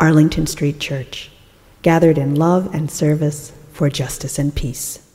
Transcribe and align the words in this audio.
Arlington 0.00 0.46
Street 0.46 0.80
Church, 0.80 1.30
gathered 1.82 2.16
in 2.16 2.34
love 2.34 2.74
and 2.74 2.90
service 2.90 3.52
for 3.74 3.90
justice 3.90 4.38
and 4.38 4.54
peace. 4.54 5.06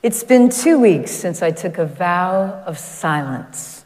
It's 0.00 0.22
been 0.22 0.48
two 0.48 0.78
weeks 0.78 1.10
since 1.10 1.42
I 1.42 1.50
took 1.50 1.76
a 1.76 1.84
vow 1.84 2.62
of 2.64 2.78
silence. 2.78 3.84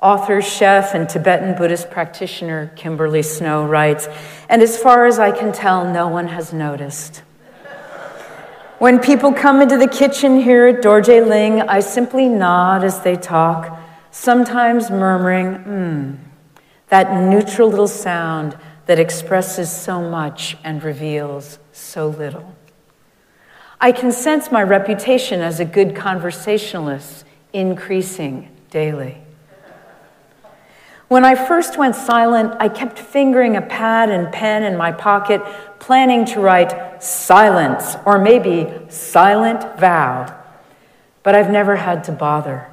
Author, 0.00 0.40
chef, 0.40 0.94
and 0.94 1.08
Tibetan 1.08 1.56
Buddhist 1.56 1.90
practitioner 1.90 2.72
Kimberly 2.76 3.22
Snow 3.22 3.66
writes, 3.66 4.06
and 4.48 4.62
as 4.62 4.78
far 4.78 5.06
as 5.06 5.18
I 5.18 5.32
can 5.32 5.52
tell, 5.52 5.84
no 5.84 6.06
one 6.06 6.28
has 6.28 6.52
noticed. 6.52 7.22
When 8.78 9.00
people 9.00 9.32
come 9.32 9.60
into 9.60 9.76
the 9.76 9.88
kitchen 9.88 10.40
here 10.40 10.68
at 10.68 10.84
Dorje 10.84 11.26
Ling, 11.26 11.62
I 11.62 11.80
simply 11.80 12.28
nod 12.28 12.84
as 12.84 13.00
they 13.02 13.16
talk, 13.16 13.76
sometimes 14.12 14.88
murmuring, 14.88 15.54
hmm 15.54 16.31
that 16.92 17.18
neutral 17.18 17.70
little 17.70 17.88
sound 17.88 18.54
that 18.84 18.98
expresses 18.98 19.72
so 19.72 20.02
much 20.02 20.58
and 20.62 20.84
reveals 20.84 21.58
so 21.72 22.08
little. 22.08 22.54
I 23.80 23.92
can 23.92 24.12
sense 24.12 24.52
my 24.52 24.62
reputation 24.62 25.40
as 25.40 25.58
a 25.58 25.64
good 25.64 25.96
conversationalist 25.96 27.24
increasing 27.54 28.54
daily. 28.68 29.22
When 31.08 31.24
I 31.24 31.34
first 31.34 31.78
went 31.78 31.96
silent, 31.96 32.56
I 32.60 32.68
kept 32.68 32.98
fingering 32.98 33.56
a 33.56 33.62
pad 33.62 34.10
and 34.10 34.30
pen 34.30 34.62
in 34.62 34.76
my 34.76 34.92
pocket, 34.92 35.42
planning 35.78 36.26
to 36.26 36.40
write 36.40 37.02
silence 37.02 37.96
or 38.04 38.18
maybe 38.18 38.70
silent 38.90 39.78
vow. 39.80 40.38
But 41.22 41.36
I've 41.36 41.50
never 41.50 41.76
had 41.76 42.04
to 42.04 42.12
bother. 42.12 42.71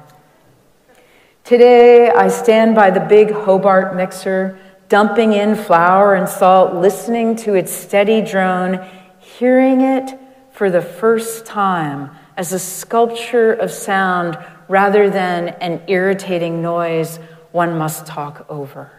Today, 1.50 2.08
I 2.08 2.28
stand 2.28 2.76
by 2.76 2.92
the 2.92 3.00
big 3.00 3.32
Hobart 3.32 3.96
mixer, 3.96 4.56
dumping 4.88 5.32
in 5.32 5.56
flour 5.56 6.14
and 6.14 6.28
salt, 6.28 6.76
listening 6.76 7.34
to 7.38 7.54
its 7.54 7.72
steady 7.72 8.22
drone, 8.22 8.88
hearing 9.18 9.80
it 9.80 10.16
for 10.52 10.70
the 10.70 10.80
first 10.80 11.44
time 11.44 12.12
as 12.36 12.52
a 12.52 12.58
sculpture 12.60 13.52
of 13.52 13.72
sound 13.72 14.38
rather 14.68 15.10
than 15.10 15.48
an 15.48 15.82
irritating 15.88 16.62
noise 16.62 17.18
one 17.50 17.76
must 17.76 18.06
talk 18.06 18.46
over. 18.48 18.92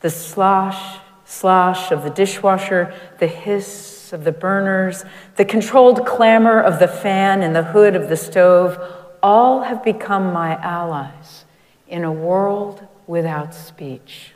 The 0.00 0.10
slosh, 0.10 0.98
slosh 1.24 1.90
of 1.90 2.02
the 2.02 2.10
dishwasher, 2.10 2.92
the 3.20 3.26
hiss 3.26 4.12
of 4.12 4.24
the 4.24 4.32
burners, 4.32 5.02
the 5.36 5.46
controlled 5.46 6.04
clamor 6.04 6.60
of 6.60 6.78
the 6.78 6.88
fan 6.88 7.42
in 7.42 7.54
the 7.54 7.64
hood 7.64 7.96
of 7.96 8.10
the 8.10 8.18
stove 8.18 8.97
all 9.22 9.62
have 9.62 9.84
become 9.84 10.32
my 10.32 10.56
allies 10.56 11.44
in 11.88 12.04
a 12.04 12.12
world 12.12 12.86
without 13.06 13.54
speech. 13.54 14.32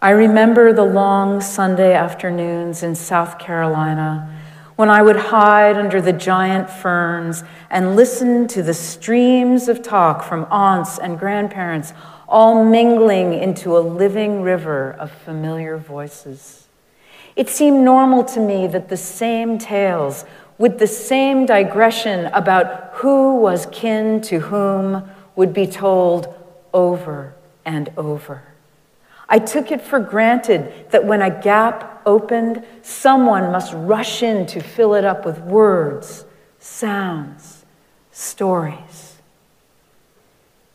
I 0.00 0.10
remember 0.10 0.72
the 0.72 0.84
long 0.84 1.40
Sunday 1.40 1.94
afternoons 1.94 2.82
in 2.82 2.94
South 2.94 3.38
Carolina 3.38 4.40
when 4.76 4.90
I 4.90 5.02
would 5.02 5.16
hide 5.16 5.76
under 5.76 6.00
the 6.00 6.12
giant 6.12 6.68
ferns 6.68 7.44
and 7.70 7.94
listen 7.94 8.48
to 8.48 8.62
the 8.62 8.74
streams 8.74 9.68
of 9.68 9.82
talk 9.82 10.24
from 10.24 10.46
aunts 10.50 10.98
and 10.98 11.18
grandparents, 11.18 11.92
all 12.26 12.64
mingling 12.64 13.34
into 13.34 13.76
a 13.76 13.80
living 13.80 14.42
river 14.42 14.90
of 14.92 15.12
familiar 15.12 15.76
voices. 15.76 16.66
It 17.36 17.48
seemed 17.48 17.84
normal 17.84 18.24
to 18.24 18.40
me 18.40 18.66
that 18.66 18.88
the 18.88 18.96
same 18.96 19.58
tales 19.58 20.24
with 20.62 20.78
the 20.78 20.86
same 20.86 21.44
digression 21.44 22.26
about 22.26 22.90
who 22.92 23.34
was 23.34 23.66
kin 23.72 24.20
to 24.20 24.38
whom 24.38 25.02
would 25.34 25.52
be 25.52 25.66
told 25.66 26.32
over 26.72 27.34
and 27.64 27.90
over. 27.96 28.40
I 29.28 29.40
took 29.40 29.72
it 29.72 29.80
for 29.80 29.98
granted 29.98 30.72
that 30.92 31.04
when 31.04 31.20
a 31.20 31.42
gap 31.42 32.00
opened, 32.06 32.64
someone 32.80 33.50
must 33.50 33.72
rush 33.74 34.22
in 34.22 34.46
to 34.46 34.60
fill 34.60 34.94
it 34.94 35.04
up 35.04 35.26
with 35.26 35.40
words, 35.40 36.24
sounds, 36.60 37.64
stories. 38.12 39.16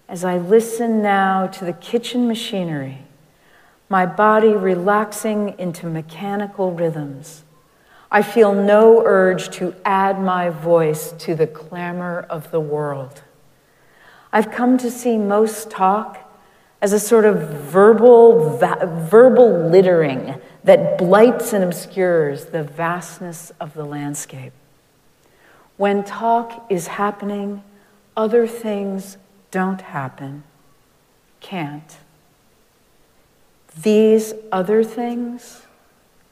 As 0.10 0.26
I 0.26 0.38
listen 0.38 1.02
now 1.02 1.48
to 1.48 1.64
the 1.64 1.72
kitchen 1.72 2.28
machinery, 2.28 3.04
my 3.88 4.06
body 4.06 4.50
relaxing 4.50 5.58
into 5.58 5.88
mechanical 5.88 6.74
rhythms, 6.74 7.46
I 8.10 8.22
feel 8.22 8.54
no 8.54 9.04
urge 9.06 9.50
to 9.58 9.76
add 9.84 10.22
my 10.22 10.50
voice 10.50 11.12
to 11.20 11.36
the 11.36 11.48
clamor 11.48 12.26
of 12.30 12.52
the 12.52 12.60
world. 12.60 13.22
I've 14.32 14.52
come 14.52 14.78
to 14.78 14.90
see 14.90 15.18
most 15.18 15.70
talk 15.70 16.24
as 16.82 16.94
a 16.94 17.00
sort 17.00 17.26
of 17.26 17.50
verbal, 17.50 18.58
va- 18.58 19.08
verbal 19.10 19.70
littering 19.70 20.40
that 20.64 20.98
blights 20.98 21.54
and 21.54 21.64
obscures 21.64 22.46
the 22.46 22.64
vastness 22.64 23.52
of 23.60 23.74
the 23.74 23.84
landscape. 23.84 24.54
When 25.76 26.04
talk 26.04 26.66
is 26.70 26.88
happening, 26.88 27.64
other 28.16 28.48
things 28.48 29.18
don't 29.52 29.82
happen, 29.82 30.44
can't. 31.40 31.98
These 33.82 34.34
other 34.52 34.84
things 34.84 35.64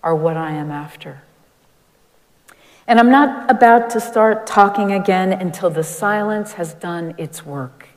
are 0.03 0.15
what 0.15 0.37
I 0.37 0.51
am 0.51 0.71
after. 0.71 1.21
And 2.87 2.99
I'm 2.99 3.09
not 3.09 3.49
about 3.49 3.89
to 3.91 3.99
start 3.99 4.45
talking 4.45 4.91
again 4.91 5.33
until 5.33 5.69
the 5.69 5.83
silence 5.83 6.53
has 6.53 6.73
done 6.75 7.15
its 7.17 7.45
work. 7.45 7.87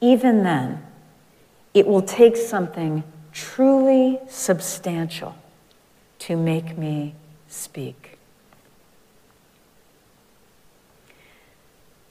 Even 0.00 0.42
then, 0.42 0.84
it 1.72 1.86
will 1.86 2.02
take 2.02 2.36
something 2.36 3.04
truly 3.32 4.20
substantial 4.28 5.34
to 6.20 6.36
make 6.36 6.76
me 6.76 7.14
speak. 7.48 8.18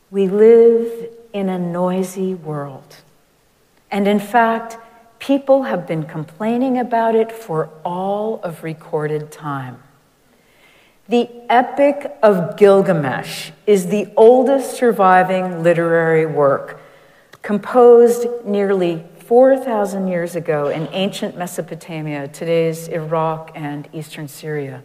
We 0.09 0.27
live 0.27 1.09
in 1.33 1.49
a 1.49 1.57
noisy 1.57 2.33
world. 2.33 2.97
And 3.89 4.07
in 4.07 4.19
fact, 4.19 4.77
people 5.19 5.63
have 5.63 5.87
been 5.87 6.03
complaining 6.03 6.77
about 6.77 7.15
it 7.15 7.31
for 7.31 7.69
all 7.85 8.39
of 8.43 8.63
recorded 8.63 9.31
time. 9.31 9.81
The 11.13 11.29
Epic 11.47 12.17
of 12.23 12.57
Gilgamesh 12.57 13.51
is 13.67 13.85
the 13.85 14.11
oldest 14.17 14.75
surviving 14.75 15.61
literary 15.61 16.25
work, 16.25 16.79
composed 17.43 18.25
nearly 18.43 19.05
4,000 19.19 20.07
years 20.07 20.35
ago 20.35 20.69
in 20.69 20.87
ancient 20.91 21.37
Mesopotamia, 21.37 22.29
today's 22.29 22.87
Iraq 22.87 23.51
and 23.53 23.87
eastern 23.93 24.27
Syria. 24.27 24.81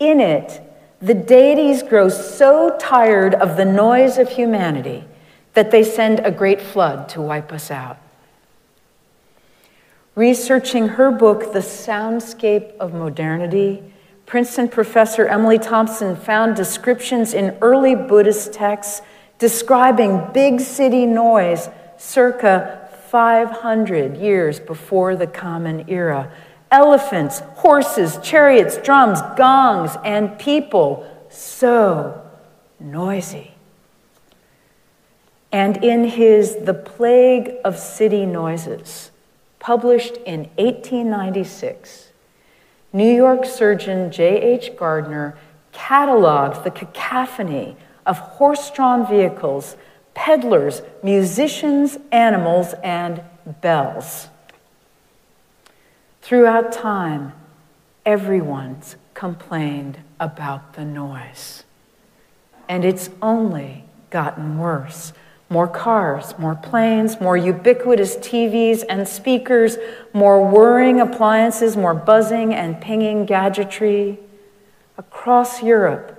In 0.00 0.18
it, 0.18 0.60
the 1.00 1.14
deities 1.14 1.84
grow 1.84 2.08
so 2.08 2.76
tired 2.80 3.36
of 3.36 3.56
the 3.56 3.64
noise 3.64 4.18
of 4.18 4.28
humanity 4.28 5.04
that 5.54 5.70
they 5.70 5.84
send 5.84 6.18
a 6.26 6.32
great 6.32 6.60
flood 6.60 7.08
to 7.10 7.22
wipe 7.22 7.52
us 7.52 7.70
out. 7.70 7.98
Researching 10.16 10.88
her 10.88 11.12
book, 11.12 11.52
The 11.52 11.60
Soundscape 11.60 12.76
of 12.78 12.92
Modernity, 12.92 13.84
Princeton 14.26 14.68
professor 14.68 15.26
Emily 15.26 15.58
Thompson 15.58 16.16
found 16.16 16.56
descriptions 16.56 17.34
in 17.34 17.56
early 17.60 17.94
Buddhist 17.94 18.52
texts 18.52 19.02
describing 19.38 20.24
big 20.32 20.60
city 20.60 21.04
noise 21.04 21.68
circa 21.98 22.88
500 23.08 24.16
years 24.16 24.58
before 24.58 25.16
the 25.16 25.26
Common 25.26 25.84
Era. 25.88 26.32
Elephants, 26.70 27.40
horses, 27.56 28.18
chariots, 28.22 28.78
drums, 28.78 29.20
gongs, 29.36 29.90
and 30.04 30.38
people 30.38 31.06
so 31.28 32.22
noisy. 32.80 33.52
And 35.50 35.84
in 35.84 36.04
his 36.04 36.56
The 36.64 36.72
Plague 36.72 37.56
of 37.64 37.78
City 37.78 38.24
Noises, 38.24 39.10
published 39.58 40.16
in 40.24 40.48
1896, 40.56 42.11
New 42.92 43.12
York 43.12 43.44
surgeon 43.44 44.10
J.H. 44.10 44.72
Girdner 44.76 45.34
cataloged 45.72 46.64
the 46.64 46.70
cacophony 46.70 47.76
of 48.04 48.18
horse 48.18 48.70
drawn 48.70 49.06
vehicles 49.06 49.76
peddlers, 50.14 50.82
musicians, 51.02 51.96
animals, 52.10 52.74
and 52.84 53.22
bells. 53.62 54.28
Throughout 56.20 56.70
time, 56.70 57.32
everyone's 58.04 58.96
complained 59.14 59.98
about 60.20 60.74
the 60.74 60.84
noise. 60.84 61.64
And 62.68 62.84
it's 62.84 63.08
only 63.20 63.84
gotten 64.10 64.58
worse. 64.58 65.12
More 65.52 65.68
cars, 65.68 66.32
more 66.38 66.54
planes, 66.54 67.20
more 67.20 67.36
ubiquitous 67.36 68.16
TVs 68.16 68.84
and 68.88 69.06
speakers, 69.06 69.76
more 70.14 70.42
whirring 70.42 70.98
appliances, 70.98 71.76
more 71.76 71.92
buzzing 71.92 72.54
and 72.54 72.80
pinging 72.80 73.26
gadgetry. 73.26 74.18
Across 74.96 75.62
Europe, 75.62 76.18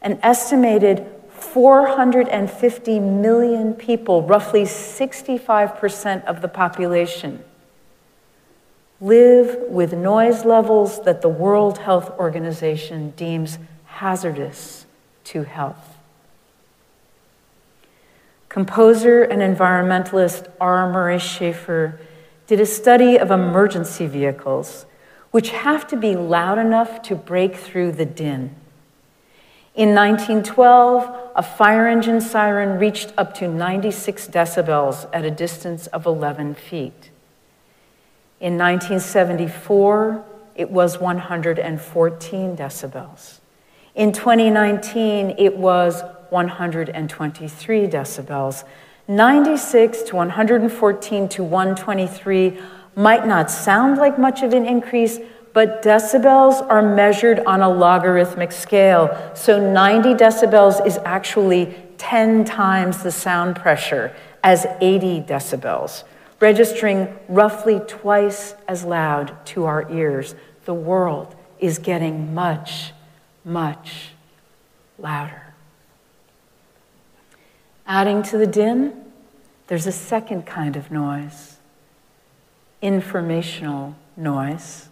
an 0.00 0.18
estimated 0.22 1.06
450 1.28 2.98
million 2.98 3.74
people, 3.74 4.22
roughly 4.22 4.62
65% 4.62 6.24
of 6.24 6.40
the 6.40 6.48
population, 6.48 7.44
live 9.02 9.68
with 9.68 9.92
noise 9.92 10.46
levels 10.46 11.02
that 11.02 11.20
the 11.20 11.28
World 11.28 11.76
Health 11.76 12.08
Organization 12.18 13.10
deems 13.16 13.58
hazardous 13.84 14.86
to 15.24 15.42
health. 15.42 15.91
Composer 18.52 19.22
and 19.22 19.40
environmentalist 19.40 20.46
R. 20.60 20.86
Murray 20.92 21.16
Schafer 21.16 21.98
did 22.46 22.60
a 22.60 22.66
study 22.66 23.16
of 23.16 23.30
emergency 23.30 24.06
vehicles, 24.06 24.84
which 25.30 25.48
have 25.48 25.86
to 25.86 25.96
be 25.96 26.14
loud 26.14 26.58
enough 26.58 27.00
to 27.04 27.14
break 27.14 27.56
through 27.56 27.92
the 27.92 28.04
din. 28.04 28.54
In 29.74 29.94
1912, 29.94 31.30
a 31.34 31.42
fire 31.42 31.88
engine 31.88 32.20
siren 32.20 32.78
reached 32.78 33.14
up 33.16 33.32
to 33.36 33.48
96 33.48 34.28
decibels 34.28 35.08
at 35.14 35.24
a 35.24 35.30
distance 35.30 35.86
of 35.86 36.04
11 36.04 36.54
feet. 36.54 37.08
In 38.38 38.58
1974, 38.58 40.22
it 40.56 40.70
was 40.70 41.00
114 41.00 42.54
decibels. 42.58 43.38
In 43.94 44.12
2019, 44.12 45.36
it 45.38 45.56
was 45.56 46.02
123 46.32 47.86
decibels. 47.86 48.64
96 49.06 50.02
to 50.02 50.16
114 50.16 51.28
to 51.28 51.44
123 51.44 52.58
might 52.96 53.26
not 53.26 53.50
sound 53.50 53.98
like 53.98 54.18
much 54.18 54.42
of 54.42 54.54
an 54.54 54.64
increase, 54.64 55.18
but 55.52 55.82
decibels 55.82 56.66
are 56.70 56.82
measured 56.82 57.40
on 57.40 57.60
a 57.60 57.68
logarithmic 57.68 58.50
scale. 58.50 59.32
So 59.34 59.60
90 59.60 60.14
decibels 60.14 60.84
is 60.86 60.98
actually 61.04 61.76
10 61.98 62.44
times 62.44 63.02
the 63.02 63.12
sound 63.12 63.56
pressure 63.56 64.16
as 64.42 64.66
80 64.80 65.22
decibels, 65.22 66.04
registering 66.40 67.14
roughly 67.28 67.80
twice 67.86 68.54
as 68.66 68.84
loud 68.84 69.44
to 69.46 69.64
our 69.64 69.90
ears. 69.92 70.34
The 70.64 70.74
world 70.74 71.34
is 71.58 71.78
getting 71.78 72.34
much, 72.34 72.92
much 73.44 74.12
louder. 74.98 75.51
Adding 77.92 78.22
to 78.22 78.38
the 78.38 78.46
din, 78.46 79.04
there's 79.66 79.86
a 79.86 79.92
second 79.92 80.46
kind 80.46 80.76
of 80.76 80.90
noise 80.90 81.58
informational 82.80 83.94
noise. 84.16 84.88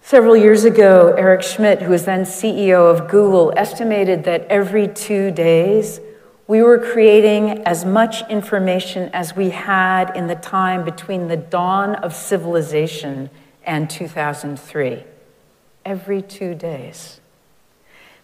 Several 0.00 0.34
years 0.34 0.64
ago, 0.64 1.14
Eric 1.18 1.42
Schmidt, 1.42 1.82
who 1.82 1.90
was 1.90 2.06
then 2.06 2.22
CEO 2.22 2.90
of 2.90 3.10
Google, 3.10 3.52
estimated 3.58 4.24
that 4.24 4.46
every 4.46 4.88
two 4.88 5.30
days 5.32 6.00
we 6.46 6.62
were 6.62 6.78
creating 6.78 7.62
as 7.66 7.84
much 7.84 8.26
information 8.30 9.10
as 9.12 9.36
we 9.36 9.50
had 9.50 10.16
in 10.16 10.28
the 10.28 10.34
time 10.36 10.86
between 10.86 11.28
the 11.28 11.36
dawn 11.36 11.96
of 11.96 12.14
civilization 12.14 13.28
and 13.64 13.90
2003. 13.90 15.04
Every 15.84 16.22
two 16.22 16.54
days. 16.54 17.20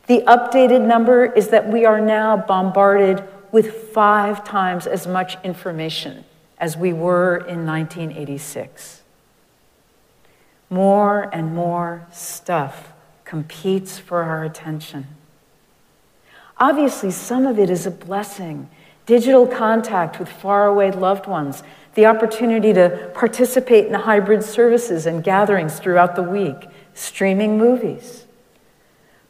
The 0.06 0.22
updated 0.22 0.86
number 0.86 1.26
is 1.26 1.48
that 1.48 1.68
we 1.68 1.84
are 1.84 2.00
now 2.00 2.38
bombarded 2.38 3.22
with 3.52 3.92
five 3.92 4.44
times 4.44 4.86
as 4.86 5.06
much 5.06 5.36
information 5.44 6.24
as 6.58 6.76
we 6.76 6.92
were 6.92 7.36
in 7.36 7.66
1986. 7.66 9.02
More 10.70 11.30
and 11.32 11.54
more 11.54 12.06
stuff 12.10 12.92
competes 13.24 13.98
for 13.98 14.22
our 14.22 14.44
attention. 14.44 15.06
Obviously, 16.58 17.10
some 17.10 17.46
of 17.46 17.58
it 17.58 17.70
is 17.70 17.86
a 17.86 17.90
blessing 17.90 18.68
digital 19.08 19.46
contact 19.46 20.18
with 20.20 20.28
faraway 20.28 20.90
loved 20.90 21.26
ones, 21.26 21.62
the 21.94 22.04
opportunity 22.04 22.74
to 22.74 23.10
participate 23.14 23.86
in 23.86 23.94
hybrid 23.94 24.44
services 24.44 25.06
and 25.06 25.24
gatherings 25.24 25.78
throughout 25.80 26.14
the 26.14 26.22
week, 26.22 26.68
streaming 26.92 27.56
movies. 27.56 28.26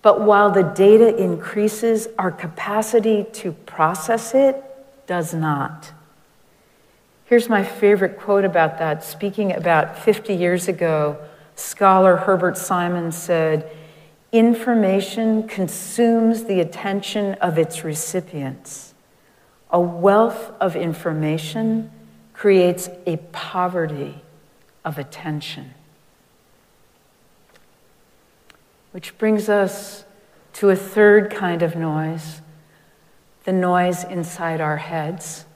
But 0.03 0.21
while 0.21 0.51
the 0.51 0.63
data 0.63 1.17
increases, 1.17 2.09
our 2.19 2.31
capacity 2.31 3.25
to 3.35 3.53
process 3.53 4.35
it 4.35 4.63
does 5.07 5.35
not. 5.35 5.93
Here's 7.25 7.49
my 7.49 7.63
favorite 7.63 8.19
quote 8.19 8.45
about 8.45 8.79
that. 8.79 9.05
Speaking 9.05 9.53
about 9.53 9.99
50 9.99 10.35
years 10.35 10.69
ago, 10.69 11.19
scholar 11.57 12.17
Herbert 12.17 12.57
Simon 12.57 13.13
said, 13.13 13.71
Information 14.31 15.49
consumes 15.49 16.45
the 16.45 16.61
attention 16.61 17.35
of 17.35 17.59
its 17.59 17.83
recipients. 17.83 18.95
A 19.71 19.81
wealth 19.81 20.53
of 20.61 20.77
information 20.77 21.91
creates 22.33 22.89
a 23.07 23.17
poverty 23.33 24.23
of 24.85 24.99
attention. 24.99 25.75
Which 28.93 29.17
brings 29.19 29.49
us 29.49 30.05
to 30.55 30.71
a 30.71 30.77
third 30.77 31.31
kind 31.31 31.63
of 31.63 31.77
noise 31.77 32.41
the 33.45 33.53
noise 33.53 34.05
inside 34.05 34.61
our 34.61 34.77
heads. 34.77 35.47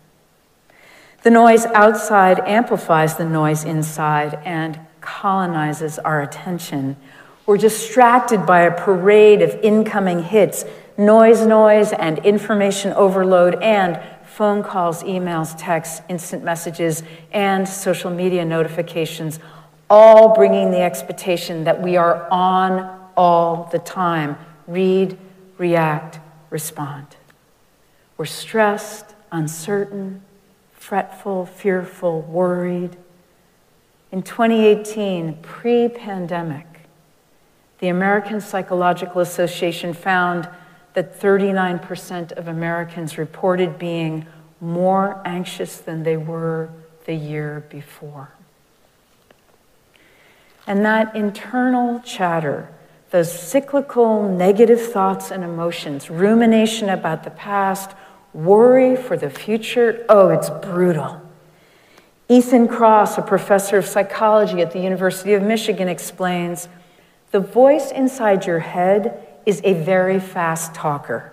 The 1.25 1.31
noise 1.31 1.67
outside 1.67 2.41
amplifies 2.41 3.19
the 3.19 3.27
noise 3.27 3.65
inside 3.65 4.33
and 4.47 4.81
colonizes 5.03 5.99
our 5.99 6.23
attention. 6.23 6.97
We're 7.45 7.59
distracted 7.59 8.47
by 8.47 8.61
a 8.61 8.71
parade 8.71 9.43
of 9.43 9.61
incoming 9.63 10.23
hits, 10.23 10.65
noise, 10.97 11.45
noise, 11.45 11.93
and 11.93 12.19
information 12.21 12.95
overload, 12.95 13.63
and 13.63 14.01
phone 14.25 14.63
calls, 14.63 15.03
emails, 15.03 15.55
texts, 15.59 16.01
instant 16.09 16.43
messages, 16.43 17.03
and 17.31 17.69
social 17.69 18.11
media 18.11 18.43
notifications, 18.43 19.39
all 19.91 20.35
bringing 20.35 20.71
the 20.71 20.81
expectation 20.81 21.65
that 21.65 21.83
we 21.83 21.99
are 21.99 22.27
on 22.31 23.02
all 23.17 23.69
the 23.73 23.79
time. 23.79 24.37
Read, 24.67 25.19
react, 25.59 26.21
respond. 26.51 27.07
We're 28.17 28.25
stressed, 28.27 29.15
uncertain, 29.31 30.23
fretful, 30.73 31.47
fearful, 31.47 32.23
worried. 32.23 32.97
In 34.11 34.23
2018, 34.23 35.39
pre 35.43 35.89
pandemic, 35.89 36.67
the 37.79 37.89
American 37.89 38.41
Psychological 38.41 39.21
Association 39.21 39.95
found 39.95 40.49
that 40.95 41.19
39% 41.19 42.33
of 42.33 42.47
Americans 42.47 43.17
reported 43.17 43.79
being 43.79 44.27
more 44.61 45.21
anxious 45.25 45.79
than 45.79 46.03
they 46.03 46.17
were 46.17 46.69
the 47.07 47.15
year 47.15 47.65
before. 47.71 48.31
And 50.67 50.85
that 50.85 51.17
internal 51.17 52.01
chatter, 52.01 52.69
those 53.13 53.33
cyclical 53.33 54.29
negative 54.29 54.81
thoughts 54.81 55.31
and 55.31 55.45
emotions, 55.45 56.11
rumination 56.11 56.89
about 56.89 57.23
the 57.23 57.31
past, 57.31 57.93
Worry 58.33 58.97
for 58.97 59.17
the 59.17 59.29
future, 59.29 60.07
oh, 60.09 60.31
it's 60.31 60.49
brutal. 60.49 61.21
Ethan 62.29 62.67
Kross, 62.67 63.19
a 63.19 63.23
professor 63.23 63.77
of 63.77 63.85
psychology 63.85 64.63
at 64.63 64.73
the 64.73 64.81
University 64.81 65.35
of 65.35 65.43
Michigan, 65.43 65.87
explains 65.87 66.69
the 67.31 67.41
voice 67.41 67.91
inside 67.91 68.47
your 68.47 68.61
head 68.61 69.27
is 69.45 69.61
a 69.65 69.75
very 69.75 70.19
fast 70.19 70.75
talker. 70.75 71.31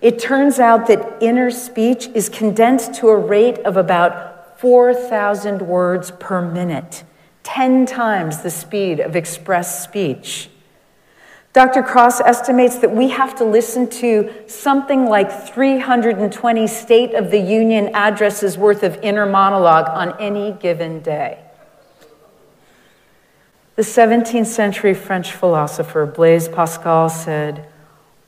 It 0.00 0.20
turns 0.20 0.60
out 0.60 0.86
that 0.86 1.16
inner 1.20 1.50
speech 1.50 2.06
is 2.14 2.28
condensed 2.28 2.94
to 2.94 3.08
a 3.08 3.16
rate 3.16 3.58
of 3.60 3.76
about 3.76 4.60
4,000 4.60 5.62
words 5.62 6.12
per 6.12 6.40
minute, 6.40 7.02
10 7.42 7.86
times 7.86 8.42
the 8.42 8.50
speed 8.50 9.00
of 9.00 9.16
express 9.16 9.82
speech. 9.82 10.48
Dr. 11.54 11.84
Kross 11.84 12.20
estimates 12.20 12.78
that 12.78 12.90
we 12.90 13.10
have 13.10 13.36
to 13.36 13.44
listen 13.44 13.88
to 13.88 14.28
something 14.48 15.06
like 15.06 15.30
320 15.30 16.66
State 16.66 17.14
of 17.14 17.30
the 17.30 17.38
Union 17.38 17.94
addresses 17.94 18.58
worth 18.58 18.82
of 18.82 18.98
inner 19.04 19.24
monologue 19.24 19.88
on 19.88 20.20
any 20.20 20.50
given 20.50 21.00
day. 21.00 21.38
The 23.76 23.82
17th 23.82 24.46
century 24.46 24.94
French 24.94 25.30
philosopher 25.30 26.06
Blaise 26.06 26.48
Pascal 26.48 27.08
said, 27.08 27.68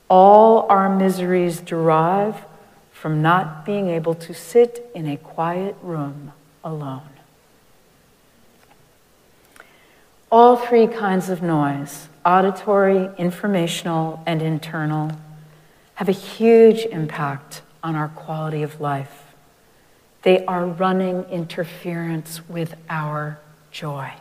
All 0.09 0.65
our 0.69 0.87
miseries 0.87 1.59
derive 1.59 2.45
from 2.93 3.21
not 3.21 3.65
being 3.65 3.89
able 3.89 4.15
to 4.15 4.33
sit 4.33 4.89
in 4.95 5.05
a 5.05 5.17
quiet 5.17 5.75
room 5.81 6.31
alone. 6.63 7.09
All 10.31 10.55
three 10.55 10.87
kinds 10.87 11.29
of 11.29 11.41
noise 11.41 12.07
auditory, 12.27 13.09
informational, 13.17 14.21
and 14.25 14.41
internal 14.41 15.11
have 15.95 16.09
a 16.09 16.13
huge 16.13 16.79
impact 16.85 17.61
on 17.81 17.95
our 17.95 18.09
quality 18.09 18.63
of 18.63 18.81
life. 18.81 19.33
They 20.23 20.43
are 20.45 20.65
running 20.65 21.23
interference 21.31 22.47
with 22.49 22.75
our 22.89 23.39
joy. 23.71 24.11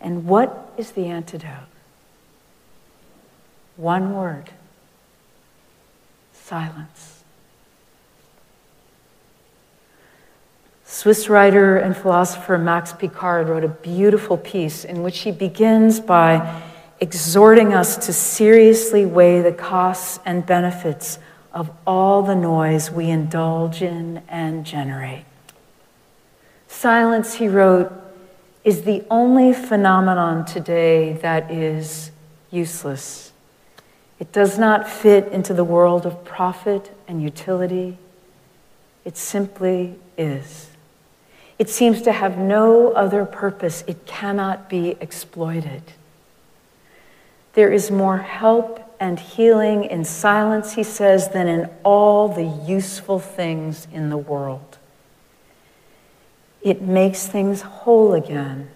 And 0.00 0.24
what 0.24 0.72
is 0.78 0.92
the 0.92 1.04
antidote? 1.04 1.68
One 3.76 4.14
word 4.14 4.50
silence. 6.32 7.21
Swiss 11.02 11.28
writer 11.28 11.78
and 11.78 11.96
philosopher 11.96 12.56
Max 12.56 12.92
Picard 12.92 13.48
wrote 13.48 13.64
a 13.64 13.68
beautiful 13.68 14.36
piece 14.36 14.84
in 14.84 15.02
which 15.02 15.18
he 15.18 15.32
begins 15.32 15.98
by 15.98 16.62
exhorting 17.00 17.74
us 17.74 17.96
to 18.06 18.12
seriously 18.12 19.04
weigh 19.04 19.42
the 19.42 19.50
costs 19.50 20.20
and 20.24 20.46
benefits 20.46 21.18
of 21.52 21.72
all 21.88 22.22
the 22.22 22.36
noise 22.36 22.88
we 22.88 23.10
indulge 23.10 23.82
in 23.82 24.22
and 24.28 24.64
generate. 24.64 25.24
Silence, 26.68 27.34
he 27.34 27.48
wrote, 27.48 27.92
is 28.62 28.82
the 28.82 29.04
only 29.10 29.52
phenomenon 29.52 30.44
today 30.44 31.14
that 31.14 31.50
is 31.50 32.12
useless. 32.52 33.32
It 34.20 34.30
does 34.30 34.56
not 34.56 34.88
fit 34.88 35.26
into 35.32 35.52
the 35.52 35.64
world 35.64 36.06
of 36.06 36.24
profit 36.24 36.96
and 37.08 37.20
utility. 37.20 37.98
It 39.04 39.16
simply 39.16 39.96
is. 40.16 40.68
It 41.62 41.68
seems 41.68 42.02
to 42.02 42.10
have 42.10 42.38
no 42.38 42.90
other 42.90 43.24
purpose. 43.24 43.84
It 43.86 44.04
cannot 44.04 44.68
be 44.68 44.96
exploited. 45.00 45.84
There 47.52 47.70
is 47.70 47.88
more 47.88 48.18
help 48.18 48.80
and 48.98 49.16
healing 49.16 49.84
in 49.84 50.04
silence, 50.04 50.72
he 50.72 50.82
says, 50.82 51.28
than 51.28 51.46
in 51.46 51.70
all 51.84 52.26
the 52.26 52.42
useful 52.42 53.20
things 53.20 53.86
in 53.92 54.10
the 54.10 54.16
world. 54.16 54.76
It 56.62 56.82
makes 56.82 57.28
things 57.28 57.60
whole 57.62 58.12
again 58.12 58.68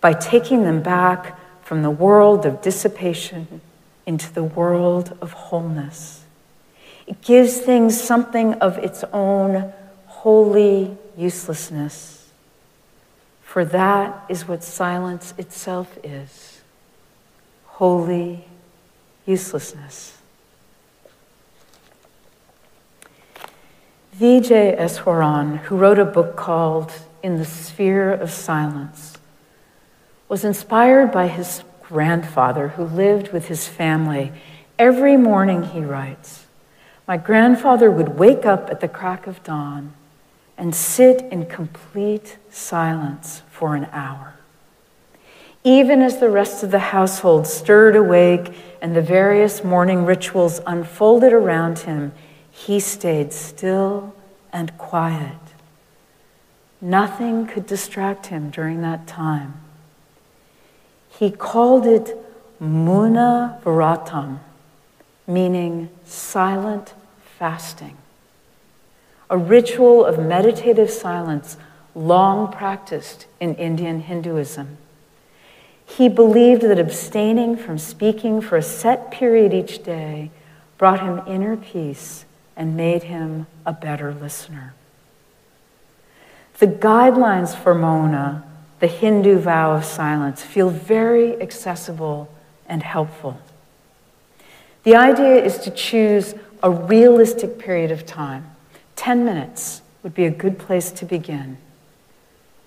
by 0.00 0.12
taking 0.12 0.62
them 0.62 0.82
back 0.84 1.36
from 1.64 1.82
the 1.82 1.90
world 1.90 2.46
of 2.46 2.62
dissipation 2.62 3.60
into 4.06 4.32
the 4.32 4.44
world 4.44 5.18
of 5.20 5.32
wholeness. 5.32 6.22
It 7.08 7.22
gives 7.22 7.58
things 7.58 8.00
something 8.00 8.54
of 8.54 8.78
its 8.78 9.02
own 9.12 9.72
holy 10.06 10.96
uselessness. 11.16 12.30
For 13.42 13.64
that 13.64 14.24
is 14.28 14.48
what 14.48 14.64
silence 14.64 15.34
itself 15.38 15.98
is 16.02 16.60
holy 17.74 18.44
uselessness. 19.26 20.18
Vijay 24.16 24.78
Eswaran, 24.78 25.58
who 25.58 25.76
wrote 25.76 25.98
a 25.98 26.04
book 26.04 26.36
called 26.36 26.92
In 27.22 27.38
the 27.38 27.44
Sphere 27.44 28.12
of 28.12 28.30
Silence, 28.30 29.16
was 30.28 30.44
inspired 30.44 31.10
by 31.10 31.26
his 31.26 31.64
grandfather 31.82 32.68
who 32.68 32.84
lived 32.84 33.32
with 33.32 33.48
his 33.48 33.66
family. 33.66 34.32
Every 34.78 35.16
morning, 35.16 35.64
he 35.64 35.80
writes, 35.80 36.46
my 37.08 37.16
grandfather 37.16 37.90
would 37.90 38.18
wake 38.18 38.46
up 38.46 38.70
at 38.70 38.80
the 38.80 38.88
crack 38.88 39.26
of 39.26 39.42
dawn 39.42 39.92
and 40.56 40.74
sit 40.74 41.22
in 41.32 41.46
complete 41.46 42.38
silence 42.50 43.42
for 43.50 43.74
an 43.74 43.88
hour. 43.92 44.34
Even 45.64 46.02
as 46.02 46.18
the 46.18 46.28
rest 46.28 46.62
of 46.62 46.70
the 46.70 46.78
household 46.78 47.46
stirred 47.46 47.96
awake 47.96 48.54
and 48.82 48.94
the 48.94 49.02
various 49.02 49.64
morning 49.64 50.04
rituals 50.04 50.60
unfolded 50.66 51.32
around 51.32 51.80
him, 51.80 52.12
he 52.50 52.78
stayed 52.78 53.32
still 53.32 54.14
and 54.52 54.76
quiet. 54.76 55.38
Nothing 56.80 57.46
could 57.46 57.66
distract 57.66 58.26
him 58.26 58.50
during 58.50 58.82
that 58.82 59.06
time. 59.06 59.54
He 61.08 61.30
called 61.30 61.86
it 61.86 62.16
Mauna 62.60 63.58
Vratam, 63.64 64.40
meaning 65.26 65.88
silent 66.04 66.92
fasting, 67.38 67.96
a 69.34 69.36
ritual 69.36 70.04
of 70.06 70.16
meditative 70.16 70.88
silence 70.88 71.56
long 71.92 72.52
practiced 72.52 73.26
in 73.40 73.52
Indian 73.56 73.98
Hinduism. 73.98 74.76
He 75.84 76.08
believed 76.08 76.62
that 76.62 76.78
abstaining 76.78 77.56
from 77.56 77.76
speaking 77.76 78.40
for 78.40 78.56
a 78.56 78.62
set 78.62 79.10
period 79.10 79.52
each 79.52 79.82
day 79.82 80.30
brought 80.78 81.00
him 81.00 81.20
inner 81.26 81.56
peace 81.56 82.26
and 82.54 82.76
made 82.76 83.02
him 83.02 83.48
a 83.66 83.72
better 83.72 84.14
listener. 84.14 84.72
The 86.60 86.68
guidelines 86.68 87.56
for 87.60 87.74
Mauna, 87.74 88.44
the 88.78 88.86
Hindu 88.86 89.38
vow 89.38 89.72
of 89.72 89.84
silence 89.84 90.44
feel 90.44 90.70
very 90.70 91.42
accessible 91.42 92.32
and 92.68 92.84
helpful. 92.84 93.40
The 94.84 94.94
idea 94.94 95.44
is 95.44 95.58
to 95.58 95.72
choose 95.72 96.36
a 96.62 96.70
realistic 96.70 97.58
period 97.58 97.90
of 97.90 98.06
time. 98.06 98.53
10 99.04 99.24
minutes 99.24 99.82
would 100.02 100.14
be 100.14 100.24
a 100.24 100.30
good 100.30 100.58
place 100.58 100.90
to 100.90 101.04
begin. 101.04 101.58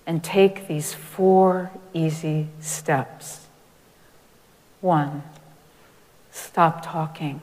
And 0.06 0.22
take 0.22 0.68
these 0.68 0.94
four 0.94 1.70
easy 1.92 2.46
steps. 2.60 3.46
One, 4.80 5.22
stop 6.30 6.80
talking. 6.84 7.42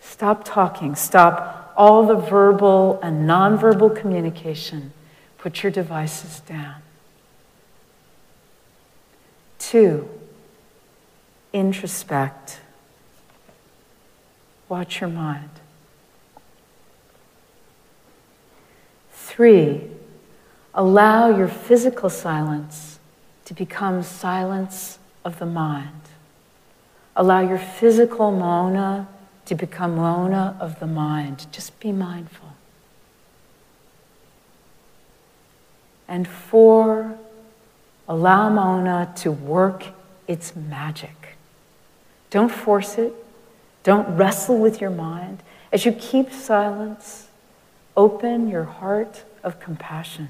Stop 0.00 0.44
talking. 0.44 0.94
Stop 0.94 1.72
all 1.76 2.06
the 2.06 2.16
verbal 2.16 2.98
and 3.02 3.28
nonverbal 3.28 3.94
communication 3.94 4.92
Put 5.44 5.62
your 5.62 5.70
devices 5.70 6.40
down. 6.40 6.76
Two, 9.58 10.08
introspect. 11.52 12.60
Watch 14.70 15.02
your 15.02 15.10
mind. 15.10 15.50
Three, 19.34 19.80
allow 20.72 21.36
your 21.36 21.48
physical 21.48 22.08
silence 22.08 23.00
to 23.46 23.52
become 23.52 24.04
silence 24.04 25.00
of 25.24 25.40
the 25.40 25.46
mind. 25.46 26.02
Allow 27.16 27.40
your 27.40 27.58
physical 27.58 28.30
mauna 28.30 29.08
to 29.46 29.56
become 29.56 29.96
mauna 29.96 30.56
of 30.60 30.78
the 30.78 30.86
mind. 30.86 31.48
Just 31.50 31.80
be 31.80 31.90
mindful. 31.90 32.50
And 36.06 36.28
four, 36.28 37.18
allow 38.06 38.48
Mauna 38.50 39.12
to 39.16 39.32
work 39.32 39.86
its 40.28 40.54
magic. 40.54 41.36
Don't 42.30 42.52
force 42.52 42.98
it. 42.98 43.12
Don't 43.82 44.16
wrestle 44.16 44.58
with 44.58 44.80
your 44.80 44.90
mind. 44.90 45.42
As 45.72 45.84
you 45.84 45.90
keep 45.90 46.32
silence, 46.32 47.23
open 47.96 48.48
your 48.48 48.64
heart 48.64 49.24
of 49.42 49.60
compassion. 49.60 50.28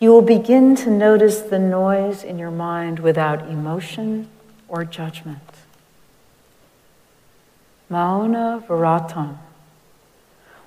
You 0.00 0.10
will 0.10 0.22
begin 0.22 0.76
to 0.76 0.90
notice 0.90 1.40
the 1.40 1.58
noise 1.58 2.22
in 2.22 2.38
your 2.38 2.50
mind 2.50 2.98
without 2.98 3.48
emotion 3.48 4.28
or 4.68 4.84
judgment. 4.84 5.42
Mauna 7.88 8.62
Vratam 8.66 9.38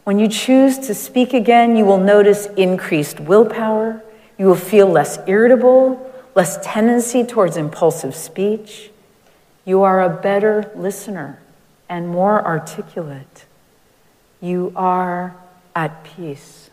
when 0.08 0.20
you 0.20 0.30
choose 0.30 0.80
to 0.88 0.96
speak 0.96 1.34
again, 1.34 1.76
you 1.76 1.84
will 1.84 1.98
notice 1.98 2.46
increased 2.56 3.20
willpower. 3.20 4.02
You 4.38 4.46
will 4.46 4.56
feel 4.56 4.88
less 4.88 5.20
irritable, 5.28 6.14
less 6.34 6.58
tendency 6.64 7.26
towards 7.26 7.58
impulsive 7.58 8.16
speech. 8.16 8.90
You 9.66 9.84
are 9.84 10.02
a 10.02 10.10
better 10.10 10.72
listener 10.78 11.42
and 11.90 12.08
more 12.08 12.42
articulate. 12.42 13.47
You 14.42 14.72
are 14.76 15.36
at 15.76 16.04
peace. 16.04 16.70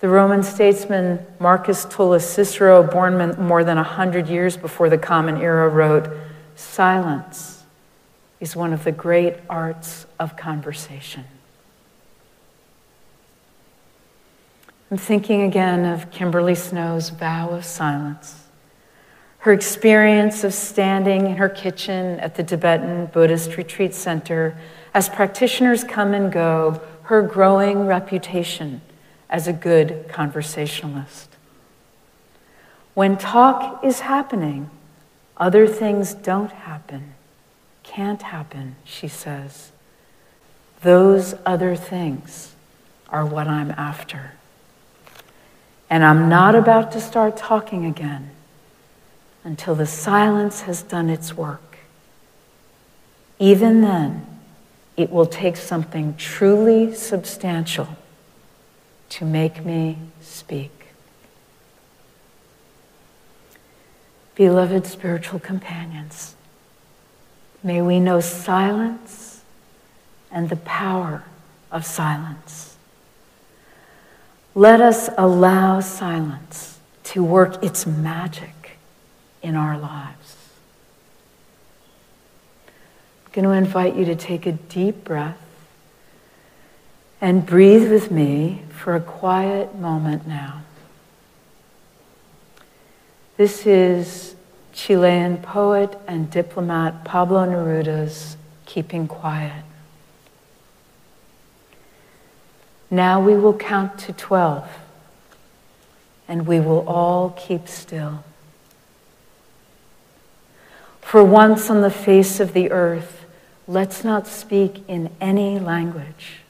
The 0.00 0.08
Roman 0.08 0.42
statesman 0.42 1.24
Marcus 1.38 1.84
Tullius 1.84 2.28
Cicero, 2.28 2.82
born 2.82 3.18
more 3.38 3.64
than 3.64 3.76
100 3.76 4.28
years 4.28 4.56
before 4.56 4.88
the 4.88 4.96
Common 4.96 5.36
Era, 5.36 5.68
wrote 5.68 6.10
Silence 6.56 7.64
is 8.40 8.56
one 8.56 8.72
of 8.72 8.84
the 8.84 8.92
great 8.92 9.34
arts 9.48 10.06
of 10.18 10.36
conversation. 10.36 11.24
I'm 14.90 14.96
thinking 14.96 15.42
again 15.42 15.84
of 15.84 16.10
Kimberly 16.10 16.54
Snow's 16.54 17.10
vow 17.10 17.50
of 17.50 17.64
silence, 17.64 18.46
her 19.38 19.52
experience 19.52 20.42
of 20.42 20.52
standing 20.54 21.26
in 21.26 21.36
her 21.36 21.48
kitchen 21.48 22.18
at 22.20 22.34
the 22.34 22.42
Tibetan 22.42 23.06
Buddhist 23.06 23.56
Retreat 23.56 23.94
Center 23.94 24.58
as 24.92 25.08
practitioners 25.08 25.84
come 25.84 26.14
and 26.14 26.32
go, 26.32 26.80
her 27.04 27.22
growing 27.22 27.86
reputation 27.86 28.80
as 29.28 29.46
a 29.46 29.52
good 29.52 30.06
conversationalist. 30.08 31.28
When 32.94 33.16
talk 33.16 33.84
is 33.84 34.00
happening, 34.00 34.70
other 35.36 35.66
things 35.66 36.14
don't 36.14 36.52
happen, 36.52 37.14
can't 37.82 38.22
happen, 38.22 38.76
she 38.84 39.08
says. 39.08 39.70
Those 40.82 41.34
other 41.46 41.76
things 41.76 42.54
are 43.08 43.24
what 43.24 43.46
I'm 43.46 43.70
after. 43.72 44.32
And 45.88 46.04
I'm 46.04 46.28
not 46.28 46.54
about 46.54 46.92
to 46.92 47.00
start 47.00 47.36
talking 47.36 47.84
again 47.84 48.30
until 49.42 49.74
the 49.74 49.86
silence 49.86 50.62
has 50.62 50.82
done 50.82 51.10
its 51.10 51.36
work. 51.36 51.78
Even 53.38 53.80
then, 53.80 54.26
it 55.00 55.10
will 55.10 55.26
take 55.26 55.56
something 55.56 56.14
truly 56.16 56.94
substantial 56.94 57.88
to 59.08 59.24
make 59.24 59.64
me 59.64 59.96
speak. 60.20 60.70
Beloved 64.34 64.86
spiritual 64.86 65.40
companions, 65.40 66.34
may 67.62 67.80
we 67.80 67.98
know 67.98 68.20
silence 68.20 69.42
and 70.30 70.50
the 70.50 70.56
power 70.56 71.24
of 71.72 71.86
silence. 71.86 72.76
Let 74.54 74.82
us 74.82 75.08
allow 75.16 75.80
silence 75.80 76.78
to 77.04 77.24
work 77.24 77.62
its 77.64 77.86
magic 77.86 78.78
in 79.42 79.56
our 79.56 79.78
lives. 79.78 80.19
I'm 83.30 83.42
going 83.42 83.44
to 83.44 83.64
invite 83.64 83.94
you 83.94 84.04
to 84.06 84.16
take 84.16 84.44
a 84.44 84.50
deep 84.50 85.04
breath 85.04 85.38
and 87.20 87.46
breathe 87.46 87.88
with 87.88 88.10
me 88.10 88.62
for 88.70 88.96
a 88.96 89.00
quiet 89.00 89.76
moment 89.76 90.26
now. 90.26 90.62
This 93.36 93.66
is 93.66 94.34
Chilean 94.72 95.36
poet 95.36 95.96
and 96.08 96.28
diplomat 96.28 97.04
Pablo 97.04 97.44
Neruda's 97.44 98.36
Keeping 98.66 99.06
Quiet. 99.06 99.62
Now 102.90 103.20
we 103.20 103.36
will 103.36 103.54
count 103.54 103.96
to 104.00 104.12
12 104.12 104.68
and 106.26 106.48
we 106.48 106.58
will 106.58 106.84
all 106.88 107.30
keep 107.38 107.68
still. 107.68 108.24
For 111.00 111.22
once 111.22 111.70
on 111.70 111.80
the 111.80 111.90
face 111.92 112.40
of 112.40 112.54
the 112.54 112.72
earth, 112.72 113.18
let's 113.70 114.02
not 114.02 114.26
speak 114.26 114.82
in 114.88 115.08
any 115.20 115.56
language. 115.60 116.40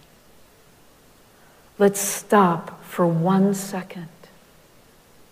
Let's 1.78 2.00
stop 2.00 2.82
for 2.82 3.06
one 3.06 3.52
second 3.52 4.08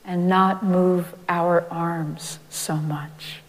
and 0.05 0.29
not 0.29 0.63
move 0.63 1.15
our 1.31 1.67
arms 1.71 2.41
so 2.51 2.77
much. 2.77 3.41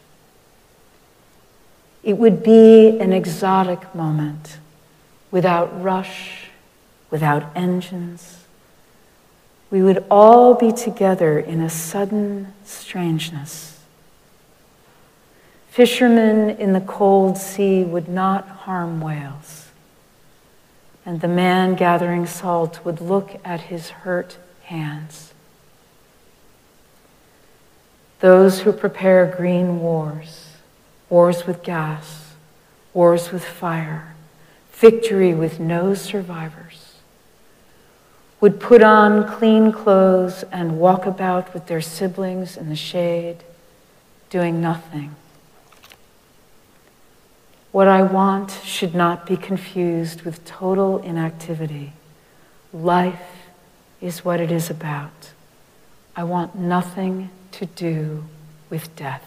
It 2.02 2.18
would 2.18 2.42
be 2.42 2.98
an 3.00 3.12
exotic 3.12 3.94
moment 3.94 4.58
without 5.32 5.84
rush, 5.84 6.46
without 7.12 7.44
engines. 7.58 8.46
We 9.70 9.84
would 9.84 10.06
all 10.10 10.54
be 10.54 10.72
together 10.72 11.38
in 11.38 11.60
a 11.60 11.70
sudden 11.70 12.54
strangeness. 12.64 13.69
Fishermen 15.80 16.50
in 16.50 16.74
the 16.74 16.82
cold 16.82 17.38
sea 17.38 17.86
would 17.86 18.10
not 18.10 18.46
harm 18.50 19.00
whales, 19.00 19.70
and 21.06 21.22
the 21.22 21.28
man 21.30 21.74
gathering 21.74 22.26
salt 22.26 22.84
would 22.84 23.00
look 23.00 23.40
at 23.46 23.62
his 23.62 23.88
hurt 23.88 24.38
hands 24.64 25.34
those 28.20 28.60
who 28.60 28.74
prepare 28.74 29.26
green 29.26 29.80
wars, 29.80 30.58
wars 31.10 31.48
with 31.48 31.64
gas, 31.64 32.34
wars 32.94 33.32
with 33.32 33.46
fire, 33.46 34.16
victory 34.74 35.34
with 35.34 35.62
no 35.62 35.94
survivors, 35.94 36.96
would 38.42 38.60
put 38.60 38.84
on 38.84 39.26
clean 39.26 39.72
clothes 39.72 40.44
and 40.52 40.78
walk 40.78 41.06
about 41.06 41.54
with 41.54 41.68
their 41.68 41.80
siblings 41.80 42.58
in 42.58 42.68
the 42.68 42.76
shade, 42.76 43.38
doing 44.30 44.60
nothing. 44.60 45.16
What 47.72 47.88
I 47.88 48.02
want 48.02 48.60
should 48.64 48.96
not 48.96 49.28
be 49.28 49.38
confused 49.38 50.24
with 50.24 50.44
total 50.44 50.98
inactivity. 50.98 51.94
Life 52.74 53.48
is 54.02 54.26
what 54.26 54.40
it 54.40 54.52
is 54.52 54.72
about. 54.72 55.32
I 56.16 56.24
want 56.24 56.56
nothing 56.56 57.30
to 57.54 57.68
do 57.68 58.26
with 58.72 58.96
death. 58.96 59.24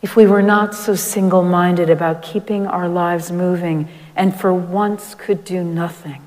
If 0.00 0.16
we 0.16 0.26
were 0.26 0.42
not 0.42 0.74
so 0.74 0.94
single 0.94 1.42
minded 1.42 1.90
about 1.90 2.22
keeping 2.22 2.66
our 2.66 2.88
lives 2.88 3.30
moving 3.30 3.88
and 4.14 4.38
for 4.38 4.54
once 4.54 5.14
could 5.14 5.44
do 5.44 5.62
nothing, 5.62 6.22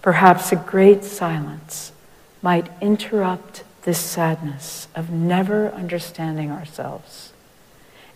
perhaps 0.00 0.52
a 0.52 0.56
great 0.56 1.04
silence 1.04 1.92
might 2.40 2.70
interrupt 2.80 3.64
this 3.82 3.98
sadness 3.98 4.88
of 4.94 5.10
never 5.10 5.68
understanding 5.70 6.50
ourselves 6.50 7.32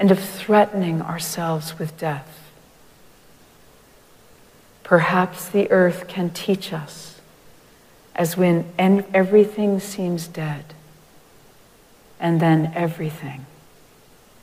and 0.02 0.10
of 0.10 0.18
threatening 0.18 1.00
ourselves 1.00 1.78
with 1.78 1.96
death. 1.96 2.50
Perhaps 4.82 5.48
the 5.48 5.70
earth 5.70 6.08
can 6.08 6.28
teach 6.30 6.72
us 6.72 7.20
as 8.12 8.36
when 8.36 8.66
everything 8.76 9.78
seems 9.78 10.26
dead 10.26 10.64
and 12.18 12.40
then 12.40 12.72
everything 12.74 13.46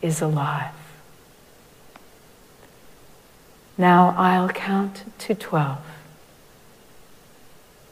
is 0.01 0.21
alive. 0.21 0.73
Now 3.77 4.15
I'll 4.17 4.47
count 4.47 5.03
to 5.17 5.35
12 5.35 5.77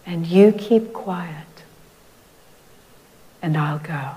and 0.06 0.26
you 0.26 0.54
keep 0.54 0.94
quiet 0.94 1.66
and 3.42 3.58
I'll 3.58 3.80
go. 3.80 4.12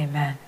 Amen. 0.00 0.38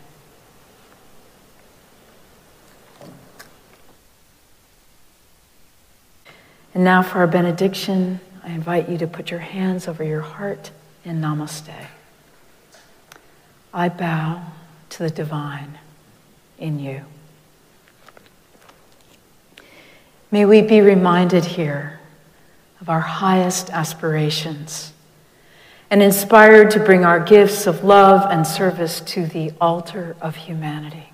And 6.75 6.85
now 6.85 7.03
for 7.03 7.19
our 7.19 7.27
benediction, 7.27 8.21
I 8.45 8.51
invite 8.51 8.89
you 8.89 8.99
to 8.99 9.07
put 9.07 9.31
your 9.31 9.41
hands 9.41 9.87
over 9.87 10.03
your 10.03 10.21
heart 10.21 10.71
in 11.05 11.21
namaste. 11.21 11.87
I 13.75 13.89
bow 13.89 14.43
to 14.91 14.99
the 15.03 15.11
divine 15.11 15.79
in 16.59 16.79
you. 16.79 17.05
May 20.31 20.45
we 20.47 20.63
be 20.63 20.81
reminded 20.81 21.45
here 21.45 22.01
of 22.81 22.89
our 22.89 23.01
highest 23.01 23.71
aspirations 23.71 24.93
and 25.91 26.03
inspired 26.03 26.71
to 26.71 26.81
bring 26.81 27.05
our 27.05 27.21
gifts 27.21 27.67
of 27.67 27.85
love 27.85 28.31
and 28.31 28.47
service 28.47 29.01
to 29.01 29.27
the 29.27 29.53
altar 29.61 30.17
of 30.23 30.37
humanity. 30.37 31.11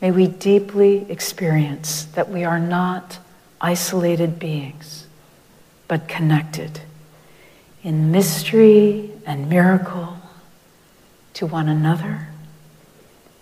May 0.00 0.12
we 0.12 0.28
deeply 0.28 1.10
experience 1.10 2.04
that 2.14 2.28
we 2.28 2.44
are 2.44 2.60
not 2.60 3.18
isolated 3.60 4.38
beings, 4.38 5.06
but 5.86 6.08
connected 6.08 6.80
in 7.82 8.10
mystery 8.10 9.10
and 9.24 9.48
miracle 9.48 10.18
to 11.34 11.46
one 11.46 11.68
another 11.68 12.28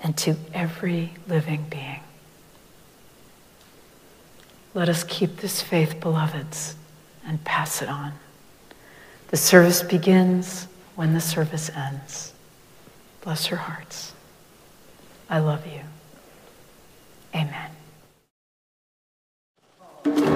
and 0.02 0.16
to 0.16 0.37
every 0.52 1.12
living 1.26 1.66
being. 1.70 2.00
Let 4.74 4.88
us 4.88 5.05
keep 5.05 5.38
this 5.38 5.62
faith, 5.62 6.00
beloveds, 6.00 6.76
and 7.26 7.42
pass 7.44 7.81
it 7.81 7.88
on. 7.88 8.12
The 9.29 9.37
service 9.37 9.83
begins 9.83 10.68
when 10.94 11.14
the 11.14 11.20
service 11.20 11.70
ends. 11.70 12.35
Bless 13.22 13.50
your 13.50 13.59
hearts. 13.59 14.12
I 15.29 15.38
love 15.38 15.66
you. 15.66 15.81
Amen. 17.35 17.70
Thank 20.06 20.20
you. 20.20 20.36